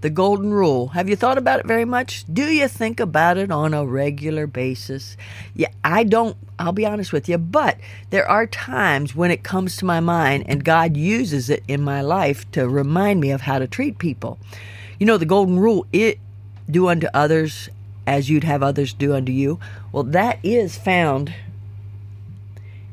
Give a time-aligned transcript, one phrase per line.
[0.00, 0.88] The golden rule.
[0.88, 2.24] Have you thought about it very much?
[2.32, 5.16] Do you think about it on a regular basis?
[5.54, 7.76] Yeah, I don't, I'll be honest with you, but
[8.08, 12.00] there are times when it comes to my mind and God uses it in my
[12.00, 14.38] life to remind me of how to treat people.
[14.98, 16.18] You know, the golden rule, it
[16.70, 17.68] do unto others
[18.06, 19.60] as you'd have others do unto you.
[19.92, 21.34] Well, that is found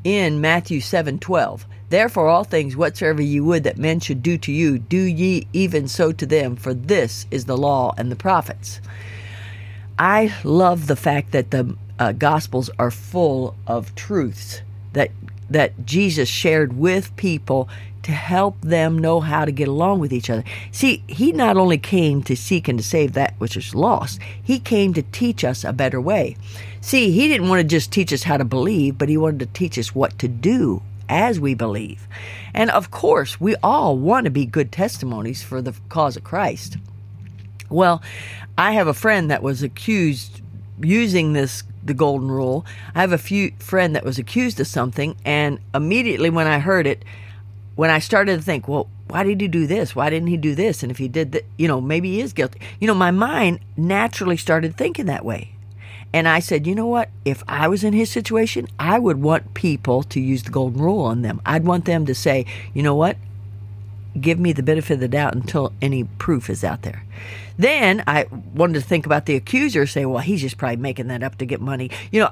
[0.03, 1.65] in Matthew 7 12.
[1.89, 5.87] Therefore, all things whatsoever ye would that men should do to you, do ye even
[5.87, 8.81] so to them, for this is the law and the prophets.
[9.97, 14.61] I love the fact that the uh, Gospels are full of truths
[14.93, 15.11] that
[15.49, 17.69] that Jesus shared with people
[18.03, 20.43] to help them know how to get along with each other.
[20.71, 24.59] See, he not only came to seek and to save that which is lost, he
[24.59, 26.35] came to teach us a better way.
[26.81, 29.45] See, he didn't want to just teach us how to believe, but he wanted to
[29.47, 32.07] teach us what to do as we believe.
[32.53, 36.77] And of course, we all want to be good testimonies for the cause of Christ.
[37.69, 38.01] Well,
[38.57, 40.41] I have a friend that was accused
[40.81, 42.65] using this the golden rule.
[42.93, 46.85] I have a few friend that was accused of something and immediately when I heard
[46.85, 47.03] it,
[47.75, 49.95] when I started to think, well, why did he do this?
[49.95, 50.83] Why didn't he do this?
[50.83, 52.59] And if he did that, you know, maybe he is guilty.
[52.79, 55.53] You know, my mind naturally started thinking that way.
[56.13, 57.09] And I said, you know what?
[57.25, 61.01] If I was in his situation, I would want people to use the golden rule
[61.01, 61.41] on them.
[61.45, 63.17] I'd want them to say, you know what?
[64.19, 67.03] Give me the benefit of the doubt until any proof is out there.
[67.57, 71.23] Then I wanted to think about the accuser, say, well, he's just probably making that
[71.23, 71.91] up to get money.
[72.11, 72.31] You know,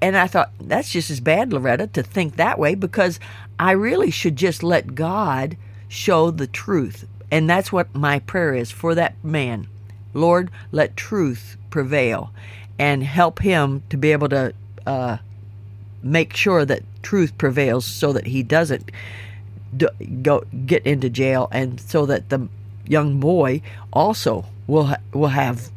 [0.00, 3.18] and I thought that's just as bad, Loretta, to think that way because
[3.58, 5.56] I really should just let God
[5.88, 7.06] show the truth.
[7.30, 9.66] And that's what my prayer is for that man.
[10.14, 12.32] Lord, let truth prevail
[12.78, 14.52] and help him to be able to
[14.86, 15.18] uh,
[16.02, 18.90] make sure that truth prevails so that he doesn't
[19.76, 19.88] do,
[20.22, 22.48] go get into jail and so that the
[22.86, 23.60] young boy
[23.92, 25.70] also will ha- will have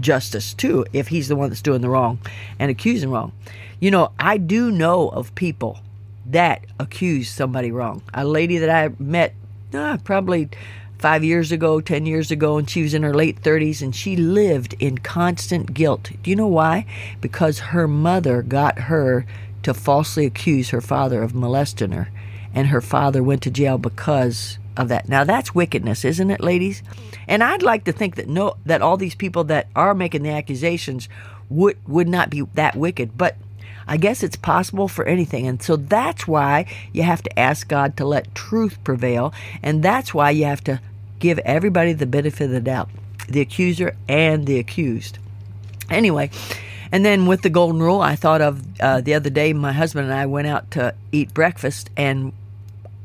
[0.00, 2.18] justice too if he's the one that's doing the wrong
[2.58, 3.32] and accusing wrong.
[3.80, 5.80] You know, I do know of people
[6.26, 8.02] that accuse somebody wrong.
[8.12, 9.34] A lady that I met
[9.72, 10.48] uh, probably
[10.98, 14.16] five years ago, 10 years ago, and she was in her late 30s and she
[14.16, 16.10] lived in constant guilt.
[16.22, 16.86] Do you know why?
[17.20, 19.24] Because her mother got her
[19.62, 22.10] to falsely accuse her father of molesting her,
[22.54, 25.08] and her father went to jail because of that.
[25.08, 26.82] Now that's wickedness, isn't it, ladies?
[27.26, 30.30] And I'd like to think that no that all these people that are making the
[30.30, 31.08] accusations
[31.50, 33.36] would would not be that wicked, but
[33.88, 35.46] I guess it's possible for anything.
[35.46, 39.32] And so that's why you have to ask God to let truth prevail.
[39.62, 40.80] And that's why you have to
[41.18, 42.90] give everybody the benefit of the doubt
[43.28, 45.18] the accuser and the accused.
[45.90, 46.30] Anyway,
[46.90, 50.06] and then with the golden rule, I thought of uh, the other day, my husband
[50.06, 51.90] and I went out to eat breakfast.
[51.96, 52.32] And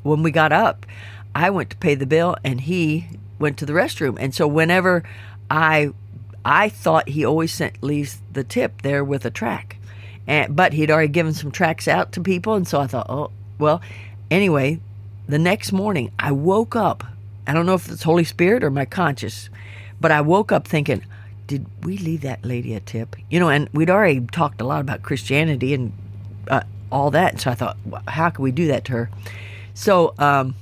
[0.03, 0.85] when we got up,
[1.35, 3.07] I went to pay the bill and he
[3.39, 4.17] went to the restroom.
[4.19, 5.03] And so whenever
[5.49, 5.91] I
[6.45, 9.77] I thought he always sent leaves the tip there with a track.
[10.27, 13.31] And, but he'd already given some tracks out to people, and so I thought, oh,
[13.59, 13.81] well,
[14.31, 14.79] anyway,
[15.27, 17.03] the next morning I woke up.
[17.45, 19.49] I don't know if it's Holy Spirit or my conscience,
[19.99, 21.03] but I woke up thinking,
[21.47, 23.15] did we leave that lady a tip?
[23.29, 25.91] You know, and we'd already talked a lot about Christianity and
[26.47, 27.41] uh, all that.
[27.41, 29.09] So I thought, how could we do that to her?
[29.73, 30.55] So um,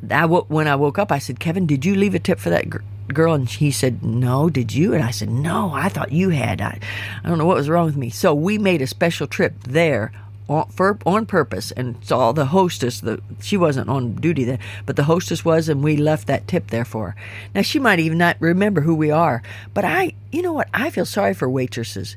[0.00, 2.82] when I woke up, I said, Kevin, did you leave a tip for that girl?
[3.08, 4.94] Girl and he said no did you?
[4.94, 6.60] And i said no i thought you had.
[6.60, 6.78] I,
[7.22, 8.10] I don't know what was wrong with me.
[8.10, 10.12] So we made a special trip there
[10.48, 14.96] on, for, on purpose and saw the hostess the she wasn't on duty then but
[14.96, 17.16] the hostess was and we left that tip there for her.
[17.54, 19.42] Now she might even not remember who we are
[19.74, 20.68] but i you know what?
[20.74, 22.16] I feel sorry for waitresses.